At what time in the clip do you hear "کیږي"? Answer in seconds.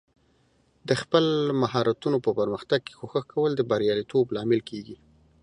4.69-4.97